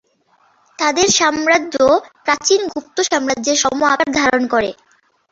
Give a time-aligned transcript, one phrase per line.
[0.79, 1.75] তাদের সাম্রাজ্য
[2.25, 4.69] প্রাচীন গুপ্ত সাম্রাজ্যের সম আকার ধারণ করে।